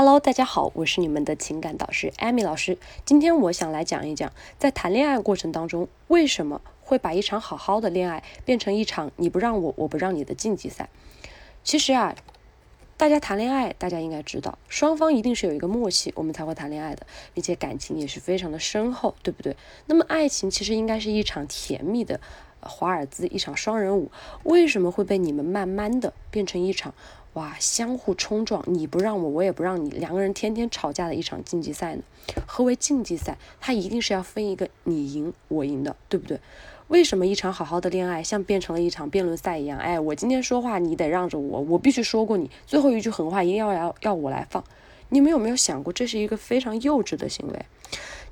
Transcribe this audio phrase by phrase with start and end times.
[0.00, 2.78] Hello，大家好，我是你们的情感导师艾米老师。
[3.04, 10.88] 今天我想来讲一讲，在谈恋爱过程当中，为什么会把一场好好的恋爱变成一场你不让我，我不让你的竞技赛？
[11.64, 12.14] 其实啊，
[12.96, 17.04] 大家谈恋爱，大家应该知道，双方一定是有一个默契，我们才会谈恋爱的，
[17.34, 19.56] 并且感情也是非常的深厚，对不对？
[19.86, 22.20] 那么爱情其实应该是一场甜蜜的
[22.60, 24.12] 华尔兹，一场双人舞，
[24.44, 26.94] 为什么会被你们慢慢的变成一场？
[27.34, 32.02] 哇，相互冲撞，你不让我，我也不让你，两个人天天吵架的一场竞技赛呢？
[32.46, 33.38] 何为竞技赛？
[33.60, 36.40] 它一定是要分一个你赢我赢的，对不对？
[36.88, 39.78] 为什么一场好好的恋爱像变成了一场辩论赛一样？
[39.78, 44.64] 哎，我今天说话你得让着我，我必须说过你，最后一句狠话一定要要要我来放。
[45.10, 47.66] 你们有没有想过，这是一个非常幼稚的行为？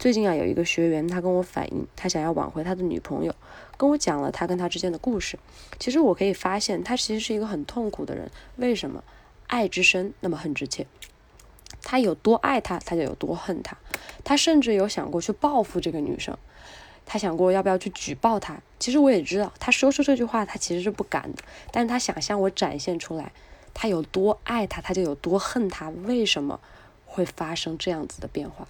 [0.00, 3.34] 最近啊，有一个学员，他跟我反映，他想要挽回他的女朋友，
[3.76, 5.38] 跟我讲了他跟他之间的故事。
[5.78, 8.30] 其实我可以发现，他其实是一个很痛苦的人。
[8.56, 9.04] 为什么？
[9.46, 10.86] 爱之深，那么恨之切。
[11.82, 13.76] 他有多爱她，他就有多恨他。
[14.24, 16.34] 他甚至有想过去报复这个女生，
[17.04, 18.58] 他想过要不要去举报她。
[18.78, 21.42] 其实我也知道，他说出这句话，他其实是不敢的。
[21.70, 23.32] 但是他想向我展现出来，
[23.74, 25.90] 他有多爱她，他就有多恨她。
[25.90, 26.58] 为什么
[27.04, 28.66] 会发生这样子的变化？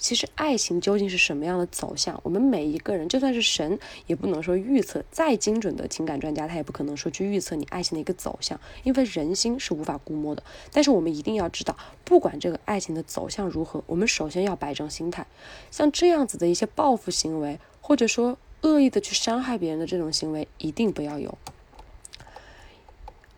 [0.00, 2.18] 其实爱情究竟是什么样的走向？
[2.24, 5.04] 我们每一个人，就算是神，也不能说预测。
[5.10, 10.42] 再精准的情感专家，他也不可能说去预测你爱情的一个走向，因为人心是无法估摸的。
[10.72, 15.26] 但是我们一定要知道，不管这个爱情的走向如何，我们首先要摆正心态。
[15.70, 21.36] 像这样子的一些报复行为，或者说恶意的去伤害别人的这种行为，一定不要有。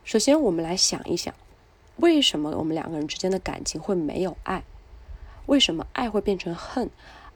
[0.05, 1.35] 首先，我们来想一想，
[1.97, 4.63] 为什么我们两个人之间的感情会没有爱？
[5.47, 6.91] 为什么爱会变成恨？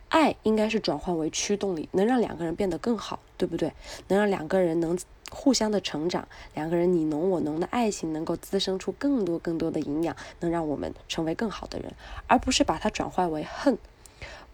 [0.09, 3.73] 爱应该是转换为驱动力，能让两个人变得更好，对不对？
[4.07, 4.97] 能让两个人能
[5.31, 11.93] 互相的成长，两个人你侬我侬的爱情能够滋生出更多更多的营养，能让我们成为更好的人，
[12.29, 13.77] 而不是把它转换为恨。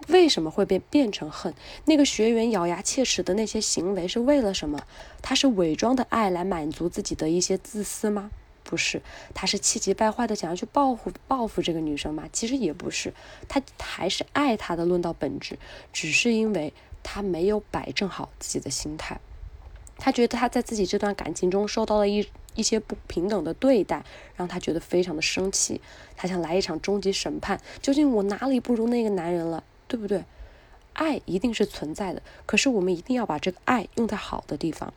[0.09, 1.55] 为什么会变变成恨？
[1.85, 4.81] 那个学员咬牙切齿的那些行为是为了什么？
[5.21, 8.31] 他是伪装的爱来满足自己的一些自私吗？
[8.63, 9.03] 不是，
[9.35, 12.29] 他是气急败坏的想要去报复报复这个女生吗？
[12.33, 13.15] 其实也不是，
[13.49, 14.83] 他还是爱她的。
[14.83, 15.59] 论到本质，
[15.93, 19.21] 只是因为他没有摆正好自己的心态，
[19.97, 25.81] 他觉得他在自己这段感情中受到了一一些不平等的对待，让他觉得非常的生气，
[26.17, 30.25] 他想来一场终极审判，究竟我哪里不如那个男人了，对不对？
[30.93, 34.93] 爱一定是存在的，可是我们一定要把这个爱用在好的地方。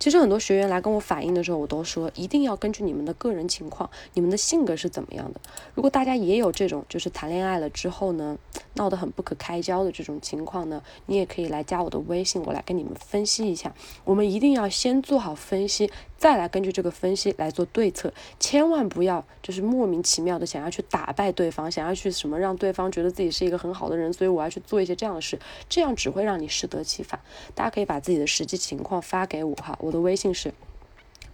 [0.00, 5.40] 其实很多学员来跟我反映的时候，我都说一定要根据你们的个人情况，你们的性格是怎么样的。
[5.74, 8.38] 如果大家也有这种就是谈恋爱了之后呢，
[8.80, 13.74] 闹得很不可开交的这种情况呢，你也可以来加我的微信，我来跟你们分析一下。
[14.04, 15.90] 我们一定要先做好分析。
[16.16, 27.20] 再来根据这个分析来做对策，千万不要就是莫名其妙的想要去打败对方，想要去什么让对方觉得自己是一个很好的人，所以我要去做一些这样的事，这样只会让你适得其反。
[27.54, 30.54] 大家可以把自己的实际情况发给我哈，我的微信是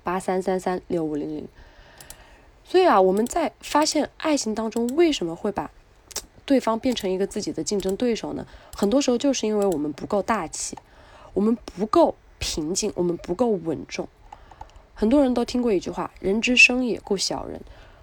[0.02, 1.48] 八三三三六五零零。
[2.64, 5.70] 所以啊，我们在发现爱情当中为什么会把
[6.46, 8.46] 对方变成一个自己的竞争对手呢？
[8.74, 10.78] 很多时候就是因为我们不够大气，
[11.34, 14.08] 我们不够平静，我们不够稳重。
[14.94, 17.60] 很多人都听过一句话：“人之生也，故小人。”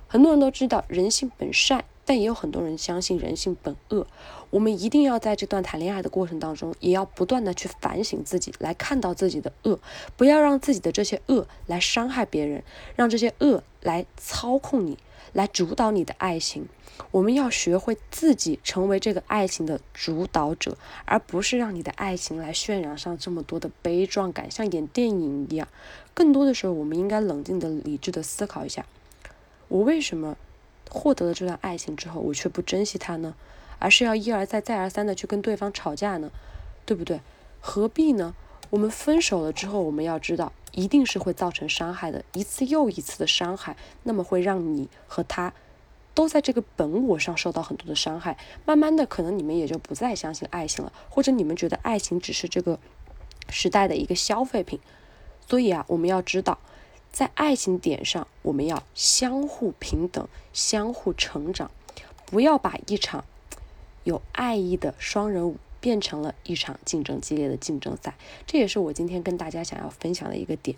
[0.08, 4.06] 很多人都知道人性本善，但也有很多人相信人性本恶。
[4.52, 9.80] 我们一定要在这段谈恋爱的过程当中，也要不断的去反省自己，来看到自己的恶，
[10.16, 12.64] 不要让自己的这些恶来伤害别人，
[12.96, 14.98] 让这些恶来操控你。
[15.32, 16.68] 来主导你的爱情，
[17.10, 25.68] 我们要学会自己成为这个爱情的主导者，而不是让你的爱情来渲染上这么多的悲壮感，像演电影一样。
[26.14, 28.86] 更多的时候，我们应该冷静的、理智的思考一下：
[29.70, 30.38] 我为什么
[30.88, 33.34] 获得了这段爱情之后，我却不珍惜它呢？
[33.80, 36.30] 而是要一而再、再而三的去跟对方吵架呢？
[36.86, 37.22] 对不对？
[37.60, 38.36] 何必呢？
[38.70, 40.54] 我们分手了之后，我们要知道。
[40.74, 45.54] 一定是会造成伤害的，一次又一次的伤害，那么会让你和他
[46.14, 48.38] 都在这个本我上受到很多的伤害。
[48.66, 52.80] 慢慢的，可能你们也就不再相信爱情了，或者你们觉得爱情只是这个
[53.50, 54.80] 时代的一个消费品。
[55.48, 56.58] 所以啊，我们要知道，
[57.12, 61.70] 在爱情点上，我们要相互平等，相互成长，
[62.26, 63.26] 不要把一场
[64.04, 65.58] 有爱意的双人舞。
[65.84, 68.16] 变成了一场竞争激烈的竞争赛，
[68.48, 70.78] 这也是我今天跟大家想要分享的一个点。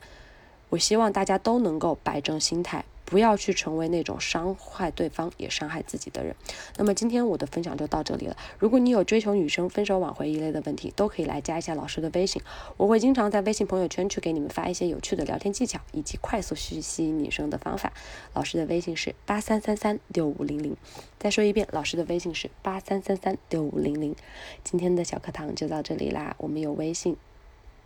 [0.70, 6.36] 我希望大家都能够摆正心态，不要去成为那种伤害对方也伤害自己的人。
[6.78, 8.36] 那么今天我的分享就到这里了。
[8.60, 12.42] 如果你有追求女生、分手挽回一类的问题，都可以来加一下老师的微信，
[12.78, 17.94] 我会经常在微信朋友圈去给你们发一些有趣的聊天技巧以及快速去吸引女生的方法。
[18.34, 20.76] 老师的微信是八三三三六五零零。
[21.20, 24.16] 再说一遍，老师的微信是八三三三六五零零。
[24.64, 27.16] 今天的小课堂就到这里啦，我们有微信，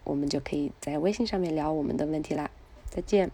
[0.03, 2.49] 我们就可以在微信上面聊我们的问题啦。
[2.89, 3.31] 再见。